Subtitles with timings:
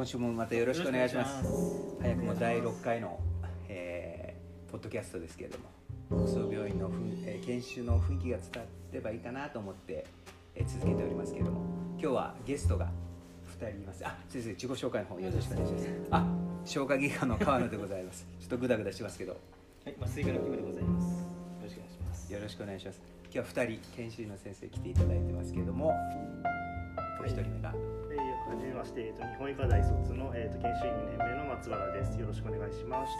[0.00, 1.44] 今週もまたよろしくお願いします。
[2.00, 3.20] 早くも第6回の、
[3.68, 5.58] えー、ポッドキャストですけれど
[6.08, 10.06] も北総病院のふん、えー、研修の雰囲気が伝わればいいかなと思って、
[10.54, 11.60] えー、続けておりますけれども
[11.98, 12.88] 今日はゲストが
[13.58, 14.02] 2人います。
[14.06, 15.88] あ先生自己紹介の方よろしくお願いします。
[16.12, 16.26] あ
[16.64, 18.26] 消化外科の川野でございます。
[18.40, 19.32] ちょっとグダグダしますけど。
[19.84, 21.10] はい麻酔科のキムでございます。
[21.10, 22.32] よろしくお願いします。
[22.32, 23.00] よろしくお願いします。
[23.24, 25.92] 今日は2人研修医の先生来ていただいてますけれども
[27.20, 27.74] お一人目が
[28.09, 28.09] えー、
[28.50, 32.18] はじめまして、えーと、日本医科大卒の、えーと、研修医2年目の松原です。
[32.18, 33.12] よろしくお願いします。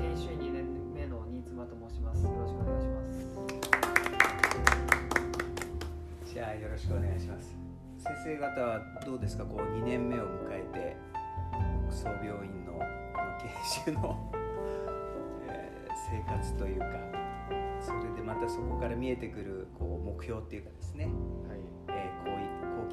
[0.00, 0.64] 研修医2年
[0.94, 2.24] 目の新妻と申します。
[2.24, 2.96] よろしくお願いしま
[6.24, 6.32] す。
[6.32, 7.54] じゃあよろしくお願いします。
[7.98, 9.44] 先生方はどうですか？
[9.44, 10.96] こう2年目を迎えて
[11.90, 13.50] 北総病院のこの研
[13.84, 14.32] 修の、
[15.46, 16.86] えー、生活というか。
[17.82, 21.08] それでまたそこから見えてくるこう目標っていうかですね、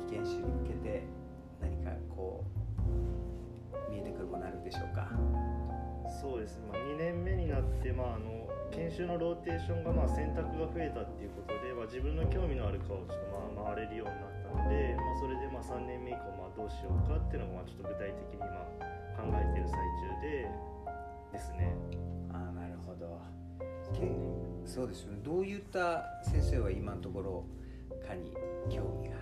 [0.10, 1.04] 研修に向けて
[1.62, 2.44] 何かこ
[3.88, 5.10] う見えてくるものあるでしょうか？
[6.22, 13.20] そうですね、まあ、2年目になって、まあ、あの研修のローテーションがまあ選択が増えたっていうことで、まあ、自分の興味のある科をちょっ
[13.54, 18.48] とまあ回れるようになったので、まあ、それでまあ3年目以降まあどうしようかっていうのがまあちょっと具体的に今
[19.20, 20.50] 考えている最中で
[21.34, 21.76] ですね。
[22.32, 23.20] あなるほど。
[24.66, 25.20] そうですよね。
[25.24, 27.46] どういった先生は今のところ
[28.06, 28.32] 科に
[28.70, 29.16] 興味が？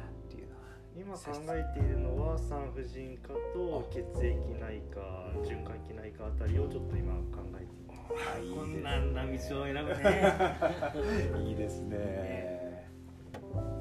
[0.97, 4.99] 今考えているのは産婦人科と血液内科
[5.43, 8.15] 循環器内科あたりをちょっと今考えています。
[8.35, 11.51] あいいこんな道を選ぶねい。
[11.51, 12.87] いですね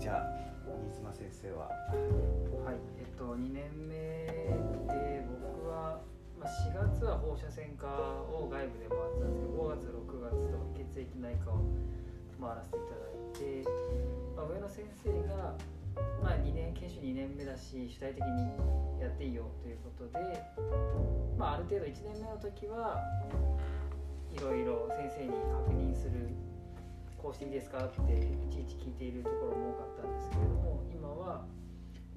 [0.00, 1.68] じゃあ新妻先生は。
[2.66, 6.00] はいえっと2年目で僕は
[6.40, 11.62] まあ、4月は放射線科を外部で回ってたんですけど5月6月と血液内科を
[12.42, 13.70] 回らせていただいて、
[14.36, 15.83] まあ、上野先生が、まあ、2
[16.54, 18.48] 年研修2年目だし主体的に
[19.02, 20.40] やっていいよということで、
[21.36, 23.02] まあ、ある程度1年目の時は
[24.32, 26.30] いろいろ先生に確認する
[27.18, 31.44] こうしていいですかっていちいち聞いているところも多かったんですけれども今は、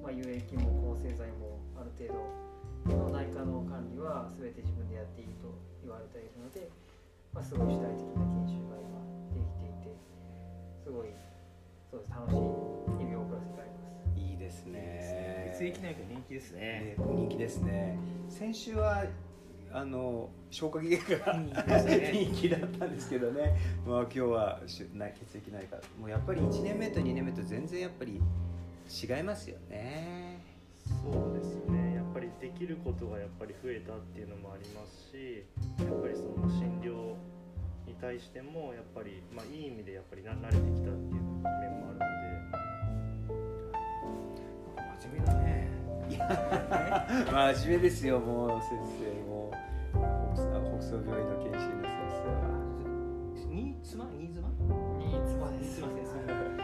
[0.01, 2.47] まあ、有益も抗生剤もある程度
[2.95, 6.69] の内科の管理は全て自分でやっていいと言われているので、
[7.33, 8.99] まあ、すごい主体的な研修が今
[9.33, 9.95] できていて
[10.83, 11.11] すごい
[11.89, 12.11] そうです。
[12.11, 12.46] 楽しい
[15.57, 16.95] 血液内科人気ですね。
[17.00, 17.97] 人気ですね
[18.29, 19.06] 先週は
[19.72, 21.40] あの消化器外科が
[22.13, 28.13] 人気だったんですけどね、まあ、今日は血液内科もうやっぱり1年目と2年目と全然やっぱり
[28.88, 30.41] 違いますよね。
[30.85, 31.88] そうですよね。
[32.39, 35.44] できることがやっぱり増えたっていうのもありますし
[35.79, 37.16] やっぱりその診療
[37.85, 42.18] に対してもやっぱり、まあ、いい意味でやっぱり慣れてきたっていう面もあるので。
[45.01, 45.46] 真面目だね
[47.57, 49.29] 真面目ですよもう先生。
[49.29, 49.51] も
[50.78, 52.45] 北総病院の研修の先生は。
[53.35, 54.47] 新妻新妻
[55.00, 56.57] 新妻ですすいません。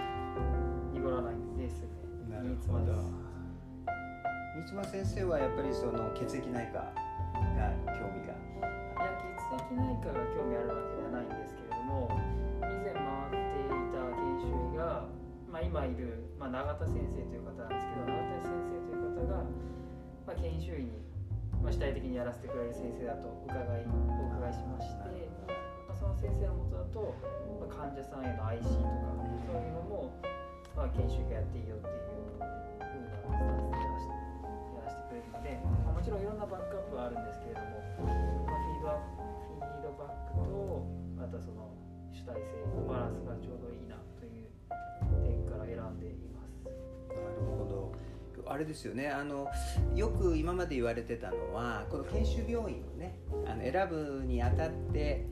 [0.94, 1.88] 濁らないですね
[2.42, 3.24] 新妻です
[4.56, 6.94] 三島先生はやっぱりその血液内科が
[7.98, 9.10] 興味がいや
[9.50, 11.30] 血液内科が興味あるわけではないん。
[11.30, 12.10] ですけれども
[12.62, 15.06] 以前回っていた研修医が、
[15.54, 19.46] まあ、今いる、まあ、永田先生という方なんですけど永田先生という方が、
[20.26, 20.98] まあ、研修医に、
[21.62, 25.30] まあ、主体的にやらせてくれる先生だと伺いお伺いしまして、
[25.86, 27.14] まあ、その先生のもとだと、
[27.62, 29.14] まあ、患者さんへの IC とか
[29.46, 30.10] そういうのも、
[30.74, 32.90] まあ、研修医がやっていいよっていうふうなス
[33.38, 33.94] タン
[35.22, 40.82] スで、まあ、もちろんいろんなバックアップはあるんですけれども、まあ、フィードアフィードバックと
[41.14, 41.70] またその
[42.10, 44.50] 主体性のバランスがちょうどいいなという
[45.13, 45.13] 点
[45.54, 46.66] から選んでいます。
[47.10, 47.94] なるほど。
[48.46, 49.10] あれですよね。
[49.10, 49.48] あの
[49.96, 55.26] よく今まで言われてたのはこの研修病院をねあの選ぶにあたって、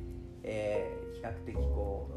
[0.44, 2.10] えー、比較的こ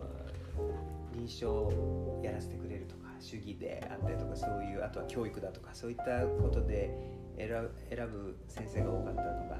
[1.12, 6.90] う臨床をやらせてくれるとか主義であったりとかそういうあとは教育だとかそういったことで
[7.36, 7.48] 選
[8.08, 9.58] ぶ先生が多かったのが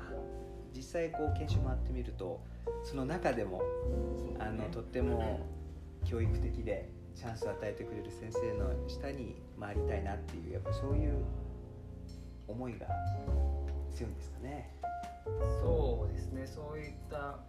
[0.75, 2.41] 実際こう研修回ってみると
[2.83, 3.63] その中でも、
[4.39, 5.47] あのとっても
[6.05, 11.25] 教育的でチャンスを与えてくれる先生の下に回りたいなっていうやっぱそういう
[12.49, 12.87] 思いが
[13.95, 14.75] 強いんですかね。
[15.63, 17.41] そうですねそういった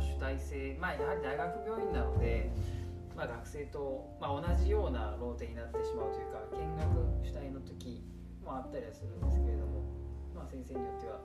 [0.00, 2.50] 主体性まあやはり大学病院なので、
[3.16, 8.02] まあ、学生と、まあ、同じようなローテになってしまうというか見学主体の時
[8.42, 9.84] もあったりはするんですけれども、
[10.34, 11.20] まあ、先生によっては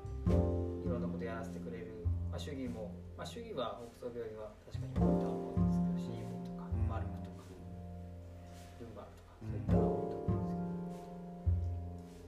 [0.84, 5.69] いろんなことやらせてくれる、まあ、主義も、まあ、主義は北総病院は確かに多いと思う
[9.42, 10.36] そういったのが多いと思うん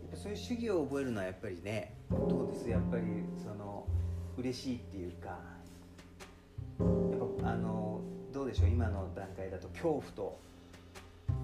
[0.10, 0.22] ですけど。
[0.22, 2.70] そういう主義を覚えるのはやっぱりねどうです？
[2.70, 3.04] やっぱり
[3.44, 3.86] その
[4.38, 5.36] 嬉しいっていうかや
[7.26, 8.68] っぱあのどうでしょう？
[8.70, 10.40] 今の段階だと恐怖と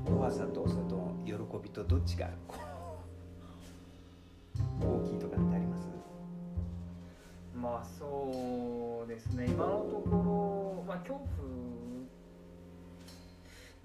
[0.06, 1.34] 怖さとそれと喜
[1.64, 2.58] びとどっちがこ
[4.82, 5.88] う大きいとかってあります？
[7.56, 9.48] まあそうですね。
[9.48, 11.26] 今のところ、まあ、恐怖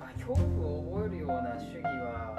[0.03, 2.35] まあ恐怖を覚えるような主義は、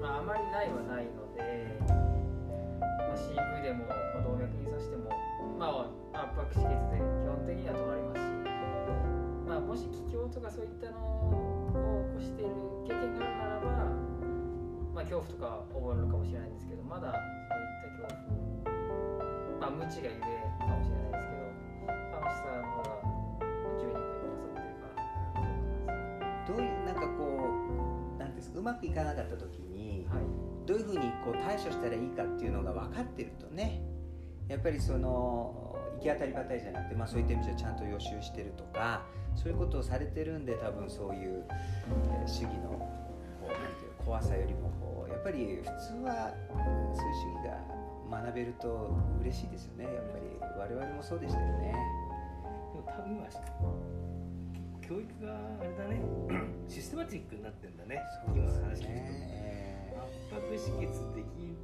[0.00, 5.12] まあ、あまりないはないので、まあ、CV でも、まあ、動脈に刺しても、
[5.60, 8.32] まあ、圧迫止血で基本的には止まりますし、
[9.44, 12.56] まあ、もし気境とかそういったのを起こしている
[12.88, 13.92] 経験があるならば、
[14.96, 18.24] まあ、恐怖とか覚えるかもしれないんですけどまだそういった恐
[19.60, 21.29] 怖まあ無知がゆえかもしれないですけど。
[28.54, 30.06] うまくいかなかった時に。
[30.08, 33.82] はいどういうふうにこう対処したらいいかっていうのが分かってるとね
[34.46, 39.02] やっぱりその行き当たりばったりじゃなくて、まあ、そういった意味じゃちゃんと予習してるとか
[39.34, 42.70] そういうことをされてるんで多分そういう、えー主義の
[43.40, 45.70] こうなんていうの怖さよりもこうやっぱり普通
[46.04, 47.50] はうんそういう主義
[48.10, 49.94] が学べると嬉しいですよねやっ
[50.60, 51.74] ぱり我々もそうでしたよね。
[52.72, 53.26] でも多分今
[54.90, 56.02] 教育があれだね。
[56.66, 58.02] システマチックになってんだね。
[58.26, 59.94] 今の話聞くとね。
[59.94, 61.54] 圧迫止血でき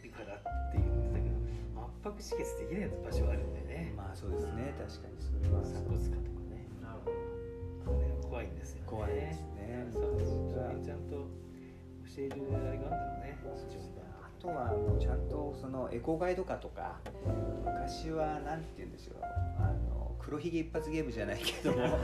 [0.00, 1.36] るからって言ってたけど
[1.76, 3.92] 圧迫止血できない場所があるんだよね。
[3.94, 4.72] まあそうですね。
[4.80, 5.60] 確かにそれは。
[5.60, 6.64] 鎖骨下とかね。
[6.80, 8.88] なるほあれが怖いんですよね。
[8.88, 9.84] 怖いですね。
[9.92, 13.36] そうちゃんと教えるあれがあるんだろうね
[13.68, 16.96] 順番あとはもうちゃんとそのエコガイド化とか
[17.64, 19.24] 昔はなんて言うんでしょう。
[19.60, 19.83] あの
[20.24, 21.72] 黒ひげ一発ゲームじゃないけど。
[21.76, 21.98] も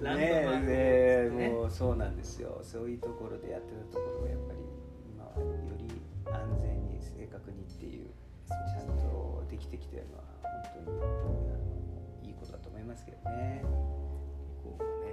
[0.00, 0.60] ね。
[0.60, 2.58] ねねもうそうなんですよ。
[2.62, 4.58] そういうところでやってたところがやっぱり
[5.12, 5.84] 今はより
[6.24, 8.06] 安全に正確にっていう
[8.48, 13.62] ちゃんとできてきてるのは本当にいいことだと思いますけどね。
[14.64, 15.12] こうね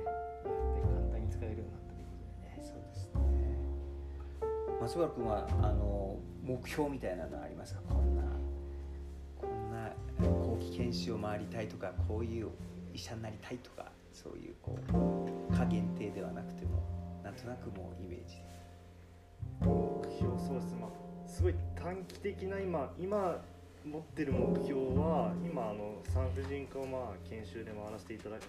[0.81, 2.59] 簡単に使えるようになったということでね。
[2.61, 3.21] そうですね。
[4.79, 7.81] 松原君はあの目標みたいなのはありますか？
[10.93, 12.49] 後期研修を回りたいとかこういう
[12.93, 14.77] 医者になりたいとかそういうこ
[15.49, 16.83] う科限定ではなくても
[17.23, 18.43] なんとなくもうイメージで
[19.61, 20.89] 目標そうですまあ
[21.27, 23.41] すごい短期的な今今
[23.83, 28.39] 持ってる目標は今あの産婦人科をまあ研修で回らせていただい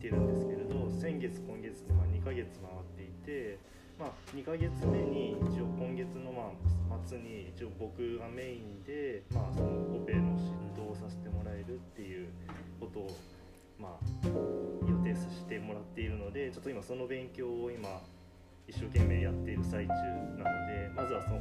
[0.00, 3.58] てるんですけれど先月今月でまあ2ヶ月回っていて、
[3.98, 6.74] まあ、2ヶ月目に一応今月のまあ
[7.06, 9.66] 末に一応僕がメインで、まあ、その
[9.96, 10.53] オペの指導を
[11.04, 12.28] させてもらえるっていう
[12.80, 13.10] ことを、
[13.78, 14.28] まあ、
[14.88, 18.00] 予定させてもらっているのでちょっと今その勉強を今
[18.66, 19.92] 一生懸命やっている最中
[20.40, 21.36] なのでまずはその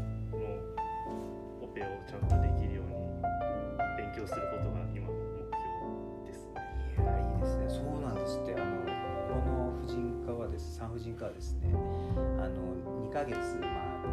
[1.63, 2.99] オペをちゃんとできるように
[3.95, 6.51] 勉強することが今の目標です。
[6.51, 6.59] ね。
[6.99, 7.69] いやいいですね。
[7.71, 8.53] そうなんですって。
[8.53, 8.83] あの
[9.31, 10.75] この婦人科はです。
[10.75, 12.75] 産婦人科はですねあの
[13.07, 13.63] 2ヶ月回っ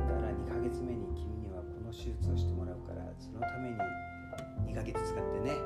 [0.06, 3.76] たら2ヶ月目に君にはこの手術をしてもらうからそのために
[4.70, 5.58] 2ヶ月使ってね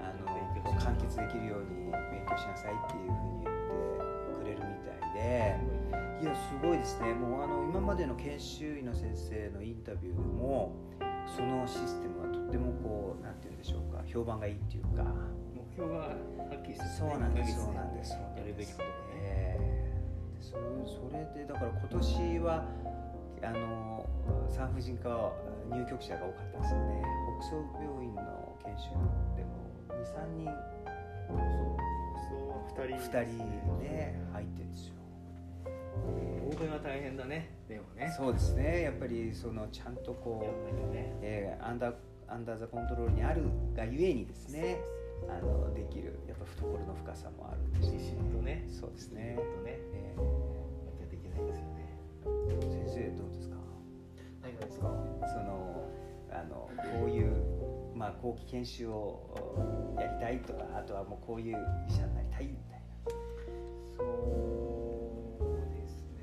[0.00, 3.56] あの完結できるように勉強しなさいっていうふうに言っ
[4.26, 5.86] てくれるみたいで。
[6.22, 7.12] いやすごいですね。
[7.12, 10.72] もうあの今までの研修医の先生のインタビューでも
[11.26, 14.02] そのシステムはとってもこうなんて言うんでしょうか。
[14.06, 15.04] 評判がいいっていうか。
[15.54, 16.14] 目標がは
[16.56, 18.12] っきりしてそうなんです、そうなんです。
[18.12, 18.94] やるべきことがね。
[19.20, 19.96] ええ
[20.40, 22.64] それそれでだから今年は
[23.42, 24.06] あの
[24.48, 25.32] 産婦人科は
[25.70, 27.25] 入局者が多かったですよね。
[27.40, 28.90] 北総病院の研修
[29.36, 29.50] でも
[29.90, 30.46] 二三人
[32.28, 32.34] そ
[32.84, 33.38] う2人二人
[33.82, 34.92] ね入ってるんですよ。
[36.46, 38.82] オープンは大変だねでもねそうですね。
[38.82, 41.94] やっぱりそのちゃんとこやっう、ねえーアンダー
[42.28, 43.42] アンダーザコントロールにある
[43.76, 44.80] がゆえにですね。
[45.28, 53.56] あのできるやっぱ懐の深さもあるんです自信とねそうですねとねえなきゃできないんですよねー先生どうですか？
[54.42, 54.92] 何がですか？
[58.22, 61.56] 後期研修をおやりたいとかあとはもうこういう
[61.88, 62.86] 医者になりたいみたいな。
[63.96, 64.02] そ
[65.40, 66.18] うですね。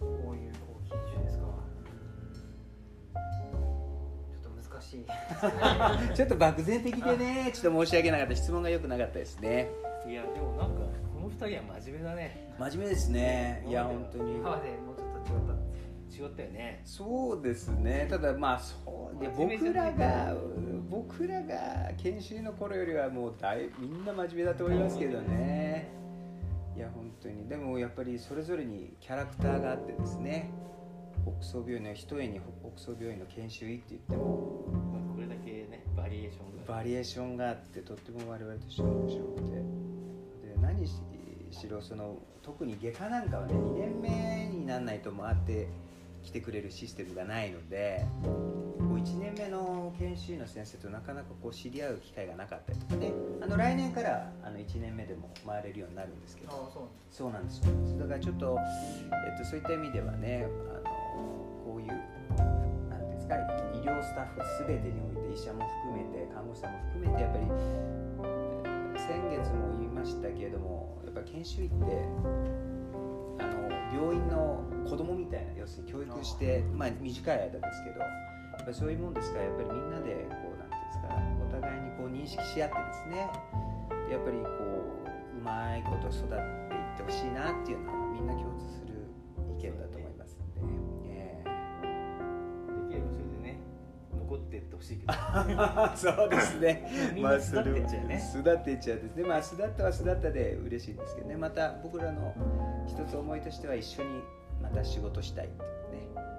[0.00, 0.06] うん。
[0.24, 1.44] こういう後期研修ですか。
[4.32, 5.06] ちょっと難しい。
[6.14, 8.36] ちょっと漠然的でねちょっと申し訳なかった。
[8.36, 9.70] 質問が良くなかったですね。
[10.06, 10.82] いやでもなんか
[11.14, 12.54] この二人は真面目だね。
[12.58, 13.64] 真面目ですね。
[13.66, 14.34] いや本当に。
[14.36, 15.61] 今までもうちょっと違った
[16.12, 16.82] 違ったよね。
[16.84, 18.06] そうですね。
[18.10, 20.36] ただまあそういや真面目じ僕らが
[20.90, 25.90] 僕らが研修の頃よりはもうだいみんな真面目だと思いますけどね。
[26.76, 27.48] いや本当に。
[27.48, 30.50] でもやっぱりそれぞれにキャラクターがあってですね。
[31.24, 32.40] 北総病院の一重に
[32.74, 34.66] 北総病院の研修医って言っても。
[34.92, 36.74] まあこれだけねバリエーションが。
[36.74, 39.50] バリエーションがあってとっても我々としては面白くて。
[39.52, 39.62] で
[40.60, 40.94] 何し
[41.50, 44.08] しろその特に外科なんかはね2年目
[44.52, 45.68] にならないと回って
[46.22, 53.12] きてくれるシステムがないのでこう1年目の研修医の先生となかなかこう知り合う機会がなかったりとかね。
[53.40, 56.90] あの来年からあの1年目でも回れるようになるんですけど。
[57.10, 57.64] そうなんですよ。
[57.98, 61.22] だからちょっと、えっと、そういった意味ではねあの
[61.64, 63.36] こういうなんていうんですか
[63.74, 68.62] 医療スタッフ全てにおいて医者も含めて看護師さんも含めてやっぱりえー
[69.02, 71.74] 先月も言いましたけれどもやっぱ研修医って
[73.92, 78.06] 病院の子供みたいな要するに教育してまあ短い間ですけどや
[78.60, 81.08] っぱりそういうもんですからやっぱりみんなでこうなんていうんですか
[81.48, 83.28] お互いにこう認識し合ってですね
[84.08, 84.48] でやっぱりこ
[85.04, 89.08] ううまいこと育っていってほしいなっていうのはみんな共通する
[89.58, 91.44] 意見だと思いますんで、え
[92.88, 93.58] できればそれでね
[94.18, 95.12] 残ってってほしいけど。
[95.12, 97.12] え そうですね。
[97.14, 98.18] みんな巣立ってっちゃうね。
[98.18, 99.24] 巣立っていっちゃうですね。
[99.24, 101.36] まあ巣立ったは巣立ったで嬉しいんですけどね。
[101.36, 102.34] また僕らの
[102.86, 104.22] 一つ思いとしては一緒に
[104.62, 105.52] また仕事したいね。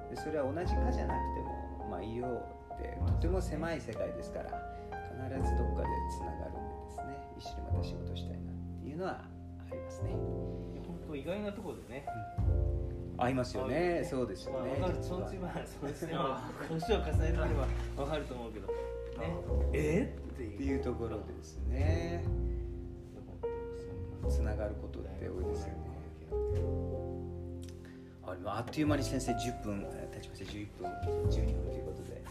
[0.10, 4.50] でそれは同じ科じゃなくてもまあ医療ってとても狭い世界ですから
[5.12, 7.18] 必ずどっかでつながるんでですね。
[7.38, 10.10] 一緒にまた仕事したいなっていうのはありますね。
[10.12, 12.06] 本当意外なところでね。
[13.18, 14.04] 合いますよね。
[14.10, 14.78] そうですよね。
[14.80, 15.04] まあ、わかる。
[15.04, 16.14] そのうちまあそうですね。
[16.14, 18.68] まあ年を重ねてればわかると思うけど。
[18.68, 18.74] ね。
[19.74, 22.24] えってっていういうところでですね。
[24.30, 25.93] つながることって多いですよね
[28.46, 30.88] あっという間に先生10分えー経ちまして11分
[31.30, 32.22] 12分ということで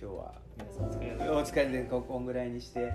[0.00, 2.92] 今日は皆さんお疲れ様お疲れでここんぐらいにして。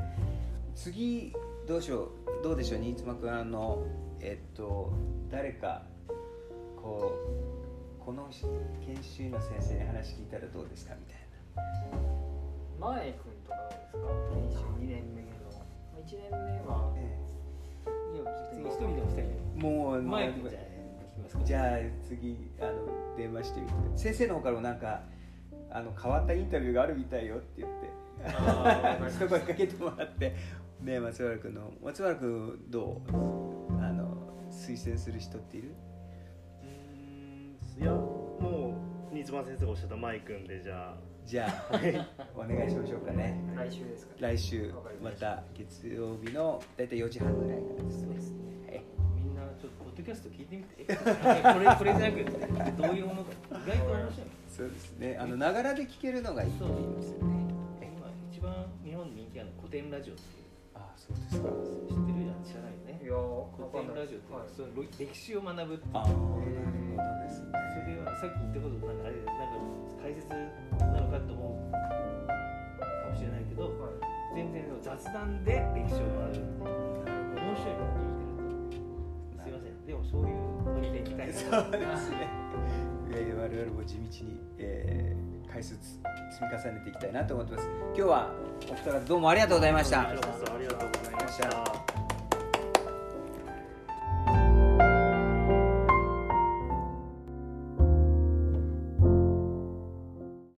[0.76, 1.32] 次
[1.66, 3.82] どうしようどうでしょう新妻君あの
[4.20, 4.92] えっと
[5.32, 5.84] 誰か
[6.76, 7.14] こ
[8.02, 8.28] うこの
[8.86, 11.16] 研修医の先生に話聞いたらどうですかみたい
[12.78, 14.00] 前君とかですか？
[14.36, 15.28] 研修2年目の。
[16.06, 16.38] 1年目
[16.70, 17.18] はな、え
[18.16, 19.46] いや別に一人でも二人で。
[19.56, 25.02] もうもマイクじゃあ聞きますかじゃあ次あの電話してみて先生の方からもなんか
[25.72, 27.90] あの変わったインタビューがあるみたいよって言って
[28.26, 30.36] あ一声かけてもらって
[30.82, 33.12] ね松原君の松原君どう
[33.82, 34.18] あの
[34.52, 35.76] 推薦する人っている
[36.64, 38.76] うんいやも
[39.12, 41.80] う新妻先生がおっしゃったマイ君でじゃあじゃあ
[42.36, 43.36] お願いしましょうかね。
[43.56, 44.18] 来週ですかね。
[44.20, 48.16] 来週またた月曜日の大体4時半ぐらいからですね。
[48.68, 48.84] はい。
[49.16, 50.86] みんなちょっとポッドキャスト聞いてみて。
[50.88, 51.04] えこ
[51.60, 53.32] れこれじゃなくてどういうものか。
[53.50, 54.28] 意外と面白い。
[54.48, 55.18] そうですね。
[55.20, 57.46] あのながらで聞けるのがいいって言いますよね。
[57.82, 58.54] え今一番
[58.86, 60.45] 日本で人気あるの古典ラジオっていう。
[60.45, 60.45] あ
[61.06, 61.54] そうですか。
[61.86, 62.98] 知ってるじゃん知らないよね。
[62.98, 64.50] いやわ古典ラジオってははい。
[64.50, 65.94] その歴史を学ぶっていう。
[65.94, 67.54] ああなるほどですね。
[67.78, 69.62] それはさっき言ったことなんかあれなんか
[70.02, 71.78] 解説なのかと思うか
[73.10, 74.02] もしれないけどはい。
[74.34, 76.66] 全然雑談で歴史を学ぶ。
[76.66, 77.78] 面白い。
[77.78, 77.86] の
[78.66, 78.74] 聞い。
[78.74, 79.86] てるとすいません。
[79.86, 80.36] でもそういう
[80.66, 81.34] ノリでいきたいな。
[81.34, 82.28] そうですね。
[83.16, 85.25] 我々も地道に、えー、
[85.56, 85.98] 回数つ
[86.34, 87.70] 積み重ねていきたいなと思ってます。
[87.96, 88.32] 今日は
[88.70, 90.02] お二方どうもありがとうございました。
[90.02, 91.95] ありがとうございました